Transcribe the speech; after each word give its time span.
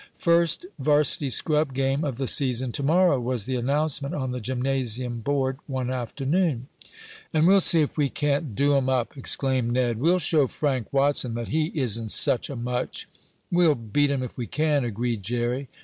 "First 0.17 0.65
varsity 0.79 1.29
scrub 1.29 1.75
game 1.75 2.03
of 2.03 2.17
the 2.17 2.25
season 2.25 2.71
to 2.71 2.81
morrow," 2.81 3.19
was 3.19 3.45
the 3.45 3.55
announcement 3.55 4.15
on 4.15 4.31
the 4.31 4.39
gymnasium 4.41 5.19
board 5.19 5.59
one 5.67 5.91
afternoon. 5.91 6.65
"And 7.35 7.45
we'll 7.45 7.61
see 7.61 7.81
if 7.83 7.97
we 7.99 8.09
can't 8.09 8.55
do 8.55 8.75
'em 8.75 8.89
up!" 8.89 9.15
exclaimed 9.15 9.73
Ned. 9.73 9.99
"We'll 9.99 10.17
show 10.17 10.47
Frank 10.47 10.91
Watson 10.91 11.35
that 11.35 11.49
he 11.49 11.67
isn't 11.75 12.09
such 12.09 12.49
a 12.49 12.55
much." 12.55 13.07
"We'll 13.51 13.75
beat 13.75 14.09
'em 14.09 14.23
if 14.23 14.39
we 14.39 14.47
can," 14.47 14.83
agreed 14.83 15.21
Jerry. 15.21 15.69